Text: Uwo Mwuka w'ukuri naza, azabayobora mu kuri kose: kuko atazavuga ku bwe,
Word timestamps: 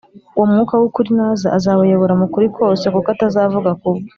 Uwo 0.35 0.45
Mwuka 0.51 0.73
w'ukuri 0.79 1.09
naza, 1.17 1.47
azabayobora 1.57 2.13
mu 2.21 2.27
kuri 2.33 2.47
kose: 2.57 2.85
kuko 2.93 3.07
atazavuga 3.15 3.71
ku 3.79 3.87
bwe, 3.93 4.01